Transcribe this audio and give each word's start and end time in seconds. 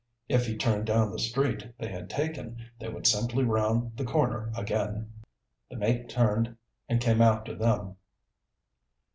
If 0.27 0.47
he 0.47 0.57
turned 0.57 0.87
down 0.87 1.11
the 1.11 1.19
street 1.19 1.77
they 1.77 1.87
had 1.89 2.09
taken, 2.09 2.57
they 2.79 2.89
would 2.89 3.05
simply 3.05 3.43
round 3.43 3.97
the 3.97 4.03
corner 4.03 4.51
again. 4.57 5.11
The 5.69 5.75
mate 5.77 6.09
turned 6.09 6.57
and 6.89 6.99
came 6.99 7.21
after 7.21 7.53
them. 7.53 7.97